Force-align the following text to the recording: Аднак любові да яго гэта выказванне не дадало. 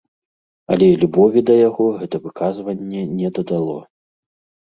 Аднак 0.75 0.93
любові 1.01 1.43
да 1.49 1.57
яго 1.67 1.85
гэта 1.99 2.15
выказванне 2.25 3.01
не 3.21 3.29
дадало. 3.39 3.77